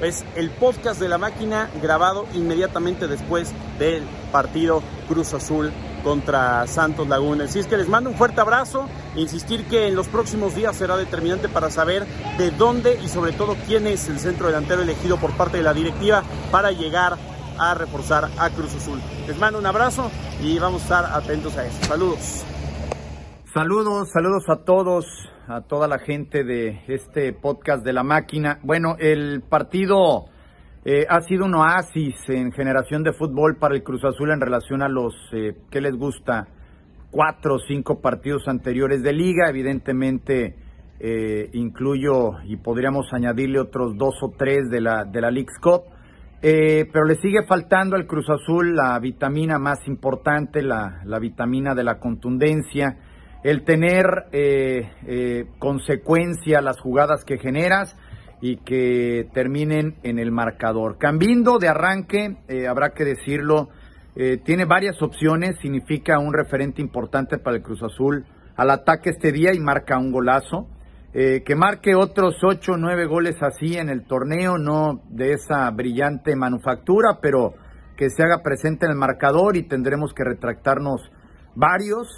es 0.00 0.24
el 0.34 0.50
podcast 0.50 1.00
de 1.00 1.08
la 1.08 1.16
máquina 1.16 1.70
grabado 1.80 2.26
inmediatamente 2.34 3.06
después 3.06 3.52
del 3.78 4.02
partido 4.32 4.82
Cruz 5.08 5.32
Azul 5.32 5.72
contra 6.02 6.66
Santos 6.66 7.06
Laguna. 7.08 7.44
Así 7.44 7.60
es 7.60 7.66
que 7.68 7.76
les 7.76 7.88
mando 7.88 8.10
un 8.10 8.16
fuerte 8.16 8.40
abrazo, 8.40 8.88
insistir 9.14 9.64
que 9.66 9.86
en 9.86 9.94
los 9.94 10.08
próximos 10.08 10.56
días 10.56 10.74
será 10.74 10.96
determinante 10.96 11.48
para 11.48 11.70
saber 11.70 12.04
de 12.36 12.50
dónde 12.50 12.98
y 13.02 13.08
sobre 13.08 13.32
todo 13.32 13.56
quién 13.66 13.86
es 13.86 14.08
el 14.08 14.18
centro 14.18 14.48
delantero 14.48 14.82
elegido 14.82 15.18
por 15.18 15.36
parte 15.36 15.58
de 15.58 15.62
la 15.62 15.72
directiva 15.72 16.24
para 16.50 16.72
llegar 16.72 17.16
a 17.58 17.74
reforzar 17.74 18.28
a 18.38 18.50
Cruz 18.50 18.74
Azul. 18.74 19.00
Les 19.28 19.38
mando 19.38 19.60
un 19.60 19.66
abrazo 19.66 20.10
y 20.42 20.58
vamos 20.58 20.80
a 20.80 20.84
estar 20.84 21.04
atentos 21.12 21.56
a 21.56 21.64
eso. 21.64 21.78
Saludos. 21.86 22.44
Saludos, 23.54 24.08
saludos 24.12 24.44
a 24.48 24.64
todos, 24.64 25.04
a 25.52 25.60
toda 25.60 25.86
la 25.86 25.98
gente 25.98 26.44
de 26.44 26.80
este 26.88 27.34
podcast 27.34 27.84
de 27.84 27.92
la 27.92 28.02
máquina. 28.02 28.58
Bueno, 28.62 28.96
el 28.98 29.42
partido 29.42 30.24
eh, 30.82 31.04
ha 31.06 31.20
sido 31.20 31.44
un 31.44 31.54
oasis 31.54 32.14
en 32.28 32.52
generación 32.52 33.02
de 33.02 33.12
fútbol 33.12 33.56
para 33.58 33.74
el 33.74 33.82
Cruz 33.82 34.02
Azul 34.02 34.30
en 34.30 34.40
relación 34.40 34.80
a 34.82 34.88
los 34.88 35.14
eh, 35.32 35.54
que 35.70 35.82
les 35.82 35.94
gusta 35.94 36.48
cuatro 37.10 37.56
o 37.56 37.58
cinco 37.58 38.00
partidos 38.00 38.48
anteriores 38.48 39.02
de 39.02 39.12
liga. 39.12 39.50
Evidentemente 39.50 40.56
eh, 40.98 41.50
incluyo 41.52 42.40
y 42.44 42.56
podríamos 42.56 43.12
añadirle 43.12 43.60
otros 43.60 43.94
dos 43.98 44.14
o 44.22 44.32
tres 44.36 44.70
de 44.70 44.80
la 44.80 45.04
de 45.04 45.20
la 45.20 45.30
League's 45.30 45.58
Cup. 45.60 45.82
pero 46.40 47.04
le 47.04 47.16
sigue 47.16 47.44
faltando 47.46 47.94
al 47.94 48.06
Cruz 48.06 48.30
Azul 48.30 48.74
la 48.74 48.98
vitamina 49.00 49.58
más 49.58 49.86
importante, 49.86 50.62
la, 50.62 51.02
la 51.04 51.18
vitamina 51.18 51.74
de 51.74 51.84
la 51.84 51.98
contundencia, 51.98 52.96
el 53.44 53.64
tener 53.64 54.26
consecuencia 55.58 56.60
las 56.60 56.80
jugadas 56.80 57.24
que 57.24 57.38
generas 57.38 57.96
y 58.42 58.56
que 58.56 59.28
terminen 59.32 59.94
en 60.02 60.18
el 60.18 60.32
marcador. 60.32 60.98
Cambindo 60.98 61.58
de 61.58 61.68
arranque, 61.68 62.36
eh, 62.48 62.66
habrá 62.66 62.90
que 62.90 63.04
decirlo, 63.04 63.68
eh, 64.16 64.36
tiene 64.44 64.64
varias 64.64 65.00
opciones, 65.00 65.56
significa 65.62 66.18
un 66.18 66.34
referente 66.34 66.82
importante 66.82 67.38
para 67.38 67.56
el 67.56 67.62
Cruz 67.62 67.84
Azul 67.84 68.26
al 68.56 68.70
ataque 68.70 69.10
este 69.10 69.30
día 69.30 69.54
y 69.54 69.60
marca 69.60 69.96
un 69.96 70.10
golazo. 70.10 70.66
Eh, 71.14 71.42
que 71.44 71.54
marque 71.54 71.94
otros 71.94 72.36
ocho 72.42 72.72
o 72.72 72.76
nueve 72.78 73.06
goles 73.06 73.36
así 73.42 73.76
en 73.76 73.90
el 73.90 74.06
torneo, 74.06 74.58
no 74.58 75.02
de 75.08 75.34
esa 75.34 75.70
brillante 75.70 76.34
manufactura, 76.34 77.18
pero 77.20 77.54
que 77.96 78.10
se 78.10 78.24
haga 78.24 78.42
presente 78.42 78.86
en 78.86 78.92
el 78.92 78.98
marcador 78.98 79.56
y 79.56 79.62
tendremos 79.62 80.14
que 80.14 80.24
retractarnos 80.24 81.12
varios 81.54 82.08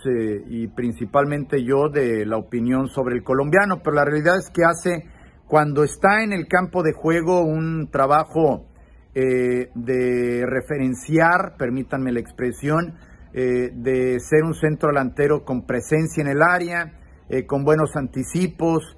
y 0.49 0.69
principalmente 0.69 1.65
yo 1.65 1.89
de 1.89 2.25
la 2.25 2.37
opinión 2.37 2.89
sobre 2.89 3.17
el 3.17 3.25
colombiano, 3.25 3.81
pero 3.83 3.97
la 3.97 4.05
realidad 4.05 4.39
es 4.39 4.51
que 4.51 4.63
hace 4.65 5.09
cuando 5.49 5.85
está 5.85 6.23
en 6.23 6.33
el 6.33 6.47
campo 6.49 6.83
de 6.83 6.93
juego 6.93 7.43
un 7.43 7.89
trabajo 7.91 8.67
eh, 9.15 9.71
de 9.75 10.45
referenciar, 10.45 11.57
permítanme 11.57 12.11
la 12.11 12.21
expresión, 12.21 12.95
eh, 13.33 13.71
de 13.73 14.19
ser 14.19 14.43
un 14.43 14.55
centro 14.55 14.89
delantero 14.89 15.45
con 15.45 15.67
presencia 15.67 16.23
en 16.23 16.29
el 16.29 16.43
área, 16.43 16.95
eh, 17.29 17.47
con 17.47 17.65
buenos 17.65 17.95
anticipos, 17.97 18.97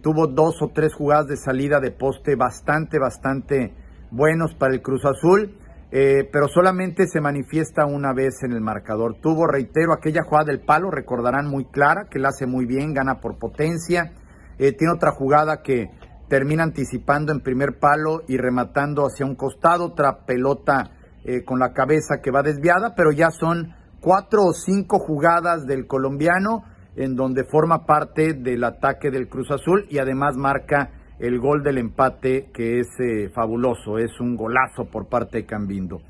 tuvo 0.00 0.28
dos 0.28 0.62
o 0.62 0.68
tres 0.68 0.94
jugadas 0.94 1.26
de 1.26 1.36
salida 1.36 1.80
de 1.80 1.90
poste 1.90 2.36
bastante, 2.36 3.00
bastante 3.00 3.74
buenos 4.12 4.54
para 4.54 4.72
el 4.72 4.80
Cruz 4.80 5.04
Azul, 5.04 5.58
pero 5.90 6.48
solamente 6.48 7.06
se 7.06 7.20
manifiesta 7.20 7.86
una 7.86 8.12
vez 8.12 8.42
en 8.42 8.52
el 8.52 8.60
marcador. 8.60 9.16
Tuvo, 9.20 9.46
reitero, 9.46 9.92
aquella 9.92 10.22
jugada 10.24 10.46
del 10.46 10.60
palo, 10.60 10.90
recordarán 10.90 11.46
muy 11.46 11.64
clara, 11.66 12.08
que 12.10 12.18
la 12.18 12.28
hace 12.28 12.46
muy 12.46 12.66
bien, 12.66 12.92
gana 12.92 13.20
por 13.20 13.38
potencia 13.38 14.12
eh, 14.58 14.72
tiene 14.72 14.94
otra 14.94 15.12
jugada 15.12 15.62
que 15.62 15.90
termina 16.28 16.62
anticipando 16.62 17.32
en 17.32 17.40
primer 17.40 17.78
palo 17.78 18.22
y 18.26 18.38
rematando 18.38 19.04
hacia 19.04 19.26
un 19.26 19.34
costado, 19.34 19.86
otra 19.86 20.24
pelota 20.24 20.90
eh, 21.24 21.44
con 21.44 21.58
la 21.58 21.72
cabeza 21.72 22.20
que 22.22 22.30
va 22.30 22.42
desviada, 22.42 22.94
pero 22.96 23.12
ya 23.12 23.30
son 23.30 23.74
cuatro 24.00 24.44
o 24.44 24.52
cinco 24.52 24.98
jugadas 24.98 25.66
del 25.66 25.86
colombiano 25.86 26.64
en 26.96 27.14
donde 27.14 27.44
forma 27.44 27.84
parte 27.84 28.32
del 28.32 28.64
ataque 28.64 29.10
del 29.10 29.28
Cruz 29.28 29.50
Azul 29.50 29.86
y 29.90 29.98
además 29.98 30.36
marca 30.36 30.90
el 31.18 31.38
gol 31.38 31.62
del 31.62 31.78
empate 31.78 32.50
que 32.52 32.80
es 32.80 32.88
eh, 33.00 33.30
fabuloso, 33.34 33.98
es 33.98 34.20
un 34.20 34.36
golazo 34.36 34.86
por 34.90 35.08
parte 35.08 35.38
de 35.38 35.46
Cambindo. 35.46 36.00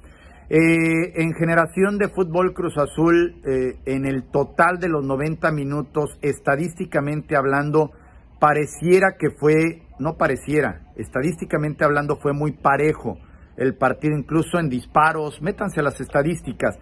en 0.49 1.33
generación 1.35 1.99
de 1.99 2.09
fútbol 2.09 2.55
Cruz 2.55 2.79
Azul, 2.79 3.43
en 3.45 4.07
el 4.07 4.31
total 4.31 4.79
de 4.79 4.89
los 4.89 5.05
90 5.05 5.51
minutos, 5.51 6.19
estadísticamente 6.23 7.37
hablando, 7.37 7.91
pareciera 8.39 9.17
que 9.19 9.31
fue, 9.31 9.83
no 9.99 10.17
pareciera, 10.17 10.93
estadísticamente 10.97 11.85
hablando 11.85 12.17
fue 12.17 12.33
muy 12.33 12.53
parejo 12.53 13.19
el 13.57 13.75
partido, 13.75 14.17
incluso 14.17 14.59
en 14.59 14.69
disparos, 14.69 15.41
métanse 15.41 15.81
a 15.81 15.85
las 15.85 16.01
estadísticas, 16.01 16.79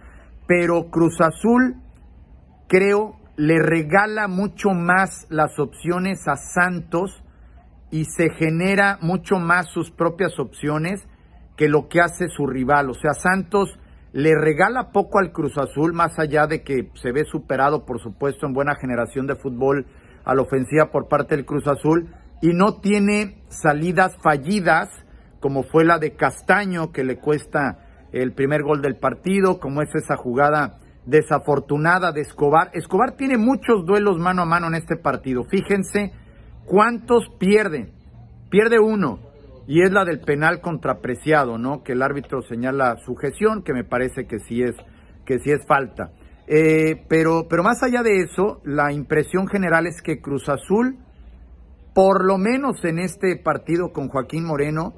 pero 0.47 0.89
Cruz 0.89 1.19
Azul 1.21 1.75
creo 2.67 3.15
le 3.37 3.59
regala 3.59 4.27
mucho 4.27 4.69
más 4.71 5.27
las 5.29 5.59
opciones 5.59 6.27
a 6.27 6.35
Santos 6.35 7.23
y 7.91 8.05
se 8.05 8.29
genera 8.31 8.97
mucho 9.01 9.37
más 9.37 9.69
sus 9.69 9.91
propias 9.91 10.39
opciones 10.39 11.01
que 11.55 11.69
lo 11.69 11.87
que 11.87 12.01
hace 12.01 12.27
su 12.27 12.47
rival. 12.47 12.89
O 12.89 12.93
sea, 12.93 13.13
Santos 13.13 13.77
le 14.11 14.33
regala 14.33 14.91
poco 14.91 15.19
al 15.19 15.31
Cruz 15.31 15.57
Azul, 15.57 15.93
más 15.93 16.17
allá 16.19 16.47
de 16.47 16.63
que 16.63 16.89
se 16.95 17.11
ve 17.11 17.25
superado, 17.25 17.85
por 17.85 18.01
supuesto, 18.01 18.45
en 18.45 18.53
buena 18.53 18.75
generación 18.75 19.27
de 19.27 19.35
fútbol 19.35 19.85
a 20.23 20.33
la 20.35 20.41
ofensiva 20.41 20.91
por 20.91 21.07
parte 21.07 21.35
del 21.35 21.45
Cruz 21.45 21.67
Azul 21.67 22.13
y 22.41 22.53
no 22.53 22.79
tiene 22.79 23.43
salidas 23.49 24.17
fallidas 24.21 24.89
como 25.45 25.61
fue 25.61 25.85
la 25.85 25.99
de 25.99 26.15
Castaño 26.15 26.91
que 26.91 27.03
le 27.03 27.17
cuesta 27.17 27.77
el 28.11 28.33
primer 28.33 28.63
gol 28.63 28.81
del 28.81 28.95
partido, 28.95 29.59
como 29.59 29.83
es 29.83 29.93
esa 29.93 30.15
jugada 30.15 30.79
desafortunada 31.05 32.11
de 32.11 32.21
Escobar. 32.21 32.71
Escobar 32.73 33.11
tiene 33.11 33.37
muchos 33.37 33.85
duelos 33.85 34.17
mano 34.17 34.41
a 34.41 34.45
mano 34.45 34.65
en 34.67 34.73
este 34.73 34.95
partido. 34.95 35.43
Fíjense 35.43 36.13
cuántos 36.65 37.23
pierde. 37.39 37.91
Pierde 38.49 38.79
uno 38.79 39.19
y 39.67 39.81
es 39.81 39.91
la 39.91 40.05
del 40.05 40.19
penal 40.19 40.61
contrapreciado, 40.61 41.57
¿no? 41.57 41.83
Que 41.83 41.93
el 41.93 42.01
árbitro 42.01 42.41
señala 42.43 42.97
sujeción, 43.05 43.63
que 43.63 43.73
me 43.73 43.83
parece 43.83 44.25
que 44.27 44.39
sí 44.39 44.61
es 44.61 44.75
que 45.25 45.39
sí 45.39 45.51
es 45.51 45.65
falta. 45.65 46.11
Eh, 46.47 47.03
pero, 47.07 47.47
pero 47.49 47.63
más 47.63 47.81
allá 47.81 48.03
de 48.03 48.21
eso, 48.21 48.61
la 48.63 48.93
impresión 48.93 49.47
general 49.47 49.87
es 49.87 50.01
que 50.01 50.21
Cruz 50.21 50.47
Azul, 50.47 50.97
por 51.95 52.23
lo 52.23 52.37
menos 52.37 52.83
en 52.85 52.99
este 52.99 53.37
partido 53.37 53.91
con 53.91 54.09
Joaquín 54.09 54.45
Moreno, 54.45 54.93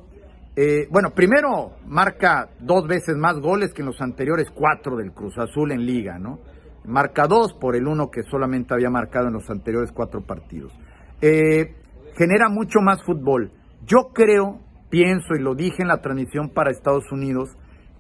eh, 0.58 0.88
bueno, 0.90 1.12
primero 1.12 1.78
marca 1.86 2.50
dos 2.60 2.88
veces 2.88 3.16
más 3.16 3.40
goles 3.40 3.74
que 3.74 3.84
en 3.84 3.88
los 3.88 4.02
anteriores 4.02 4.48
cuatro 4.54 4.98
del 4.98 5.14
Cruz 5.14 5.38
Azul 5.38 5.72
en 5.72 5.86
liga, 5.86 6.18
¿no? 6.20 6.40
Marca 6.84 7.28
dos 7.28 7.54
por 7.54 7.76
el 7.76 7.88
uno 7.88 8.10
que 8.10 8.24
solamente 8.24 8.74
había 8.74 8.90
marcado 8.90 9.28
en 9.28 9.34
los 9.34 9.50
anteriores 9.50 9.92
cuatro 9.92 10.22
partidos. 10.22 10.74
Eh, 11.22 11.76
genera 12.16 12.50
mucho 12.50 12.80
más 12.82 13.04
fútbol. 13.04 13.52
Yo 13.86 14.10
creo, 14.14 14.60
pienso 14.90 15.36
y 15.36 15.40
lo 15.42 15.56
dije 15.56 15.82
en 15.82 15.88
la 15.88 16.02
transmisión 16.02 16.50
para 16.50 16.72
Estados 16.72 17.12
Unidos, 17.12 17.56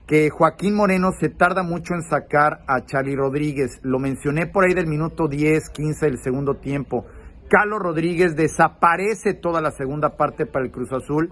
que 0.05 0.29
Joaquín 0.29 0.75
Moreno 0.75 1.11
se 1.19 1.29
tarda 1.29 1.63
mucho 1.63 1.93
en 1.93 2.01
sacar 2.01 2.63
a 2.67 2.85
Charlie 2.85 3.15
Rodríguez. 3.15 3.79
Lo 3.83 3.99
mencioné 3.99 4.47
por 4.47 4.65
ahí 4.65 4.73
del 4.73 4.87
minuto 4.87 5.27
10, 5.27 5.69
15 5.69 6.05
del 6.05 6.19
segundo 6.19 6.55
tiempo. 6.55 7.05
Carlos 7.49 7.79
Rodríguez 7.79 8.35
desaparece 8.35 9.33
toda 9.33 9.61
la 9.61 9.71
segunda 9.71 10.15
parte 10.15 10.45
para 10.45 10.65
el 10.65 10.71
Cruz 10.71 10.91
Azul 10.91 11.31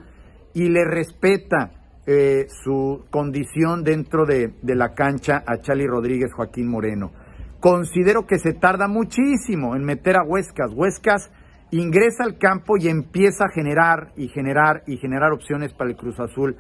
y 0.53 0.69
le 0.69 0.85
respeta 0.85 1.71
eh, 2.07 2.47
su 2.63 3.05
condición 3.09 3.83
dentro 3.83 4.25
de, 4.25 4.53
de, 4.61 4.75
la 4.75 4.93
cancha 4.93 5.43
a 5.45 5.59
Charlie 5.59 5.87
Rodríguez, 5.87 6.31
Joaquín 6.33 6.69
Moreno. 6.69 7.11
Considero 7.59 8.25
que 8.27 8.39
se 8.39 8.53
tarda 8.53 8.87
muchísimo 8.87 9.75
en 9.75 9.83
meter 9.83 10.17
a 10.17 10.23
Huescas. 10.23 10.71
Huescas 10.73 11.31
ingresa 11.71 12.23
al 12.23 12.37
campo 12.37 12.77
y 12.77 12.87
empieza 12.87 13.45
a 13.45 13.53
generar 13.53 14.11
y 14.15 14.27
generar 14.29 14.83
y 14.87 14.97
generar 14.97 15.31
opciones 15.31 15.73
para 15.73 15.89
el 15.89 15.95
Cruz 15.95 16.19
Azul. 16.19 16.55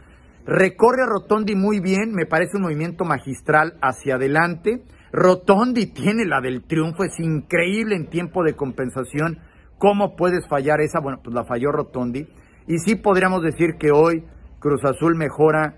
Recorre 0.45 1.03
a 1.03 1.07
Rotondi 1.07 1.55
muy 1.55 1.79
bien, 1.79 2.11
me 2.13 2.25
parece 2.25 2.57
un 2.57 2.63
movimiento 2.63 3.03
magistral 3.03 3.77
hacia 3.81 4.15
adelante. 4.15 4.83
Rotondi 5.11 5.87
tiene 5.87 6.25
la 6.25 6.41
del 6.41 6.63
triunfo, 6.63 7.03
es 7.03 7.19
increíble 7.19 7.95
en 7.95 8.09
tiempo 8.09 8.43
de 8.43 8.53
compensación. 8.53 9.39
¿Cómo 9.77 10.15
puedes 10.15 10.47
fallar 10.47 10.81
esa? 10.81 10.99
Bueno, 10.99 11.19
pues 11.23 11.33
la 11.33 11.45
falló 11.45 11.71
Rotondi. 11.71 12.27
Y 12.67 12.79
sí 12.79 12.95
podríamos 12.95 13.41
decir 13.41 13.75
que 13.79 13.91
hoy 13.91 14.23
Cruz 14.59 14.83
Azul 14.83 15.15
mejora 15.15 15.77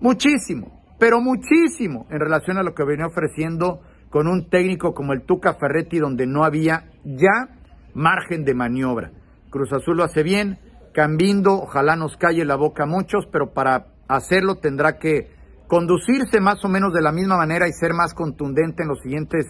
muchísimo, 0.00 0.82
pero 0.98 1.20
muchísimo 1.20 2.06
en 2.10 2.20
relación 2.20 2.58
a 2.58 2.62
lo 2.62 2.74
que 2.74 2.84
venía 2.84 3.06
ofreciendo 3.06 3.80
con 4.10 4.28
un 4.28 4.48
técnico 4.48 4.94
como 4.94 5.12
el 5.12 5.22
Tuca 5.22 5.54
Ferretti, 5.54 5.98
donde 5.98 6.26
no 6.26 6.44
había 6.44 6.84
ya 7.04 7.48
margen 7.94 8.44
de 8.44 8.54
maniobra. 8.54 9.12
Cruz 9.50 9.72
Azul 9.72 9.96
lo 9.96 10.04
hace 10.04 10.22
bien, 10.22 10.58
Cambindo, 10.92 11.54
ojalá 11.54 11.96
nos 11.96 12.16
calle 12.16 12.44
la 12.44 12.54
boca 12.54 12.84
a 12.84 12.86
muchos, 12.86 13.26
pero 13.32 13.52
para 13.52 13.86
hacerlo 14.06 14.58
tendrá 14.58 14.96
que 14.98 15.28
conducirse 15.66 16.40
más 16.40 16.64
o 16.64 16.68
menos 16.68 16.92
de 16.92 17.02
la 17.02 17.10
misma 17.10 17.36
manera 17.36 17.66
y 17.66 17.72
ser 17.72 17.94
más 17.94 18.14
contundente 18.14 18.84
en 18.84 18.90
los 18.90 19.00
siguientes 19.00 19.46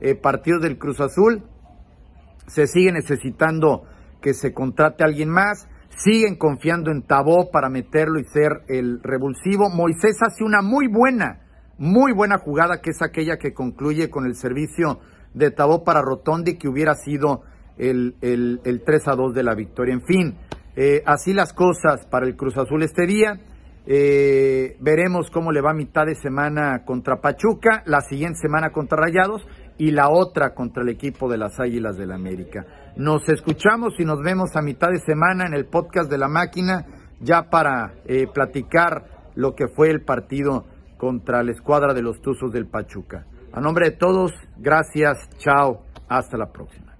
eh, 0.00 0.14
partidos 0.14 0.62
del 0.62 0.78
Cruz 0.78 0.98
Azul. 1.00 1.42
Se 2.46 2.66
sigue 2.66 2.92
necesitando 2.92 3.84
que 4.22 4.32
se 4.32 4.54
contrate 4.54 5.04
a 5.04 5.06
alguien 5.06 5.28
más 5.28 5.68
siguen 5.96 6.36
confiando 6.36 6.90
en 6.90 7.02
Tabó 7.02 7.50
para 7.50 7.68
meterlo 7.68 8.20
y 8.20 8.24
ser 8.24 8.62
el 8.68 9.00
revulsivo. 9.02 9.70
Moisés 9.70 10.16
hace 10.22 10.44
una 10.44 10.62
muy 10.62 10.88
buena, 10.88 11.40
muy 11.78 12.12
buena 12.12 12.38
jugada, 12.38 12.80
que 12.80 12.90
es 12.90 13.02
aquella 13.02 13.38
que 13.38 13.54
concluye 13.54 14.10
con 14.10 14.26
el 14.26 14.34
servicio 14.34 15.00
de 15.34 15.50
Tabó 15.50 15.84
para 15.84 16.02
Rotondi, 16.02 16.58
que 16.58 16.68
hubiera 16.68 16.94
sido 16.94 17.42
el, 17.78 18.16
el, 18.20 18.60
el 18.64 18.82
3 18.82 19.08
a 19.08 19.14
2 19.14 19.34
de 19.34 19.42
la 19.42 19.54
victoria. 19.54 19.94
En 19.94 20.02
fin, 20.02 20.36
eh, 20.76 21.02
así 21.06 21.32
las 21.32 21.52
cosas 21.52 22.06
para 22.06 22.26
el 22.26 22.36
Cruz 22.36 22.56
Azul 22.56 22.82
este 22.82 23.06
día. 23.06 23.40
Eh, 23.88 24.76
veremos 24.80 25.30
cómo 25.30 25.52
le 25.52 25.60
va 25.60 25.70
a 25.70 25.74
mitad 25.74 26.06
de 26.06 26.16
semana 26.16 26.84
contra 26.84 27.20
Pachuca, 27.20 27.82
la 27.86 28.00
siguiente 28.00 28.40
semana 28.40 28.70
contra 28.70 28.98
Rayados 28.98 29.46
y 29.78 29.92
la 29.92 30.08
otra 30.10 30.54
contra 30.54 30.82
el 30.82 30.88
equipo 30.88 31.30
de 31.30 31.38
las 31.38 31.60
Águilas 31.60 31.96
del 31.96 32.08
la 32.08 32.16
América. 32.16 32.66
Nos 32.96 33.28
escuchamos 33.28 33.94
y 33.98 34.04
nos 34.04 34.20
vemos 34.22 34.56
a 34.56 34.62
mitad 34.62 34.88
de 34.88 34.98
semana 34.98 35.46
en 35.46 35.54
el 35.54 35.66
podcast 35.66 36.10
de 36.10 36.18
la 36.18 36.28
máquina 36.28 36.84
ya 37.20 37.48
para 37.48 37.94
eh, 38.06 38.26
platicar 38.26 39.32
lo 39.34 39.54
que 39.54 39.68
fue 39.68 39.90
el 39.90 40.02
partido 40.02 40.66
contra 40.96 41.42
la 41.42 41.52
escuadra 41.52 41.94
de 41.94 42.02
los 42.02 42.20
Tuzos 42.20 42.52
del 42.52 42.66
Pachuca. 42.66 43.26
A 43.52 43.60
nombre 43.60 43.90
de 43.90 43.96
todos, 43.96 44.32
gracias, 44.58 45.16
chao, 45.38 45.84
hasta 46.08 46.36
la 46.36 46.50
próxima. 46.50 46.95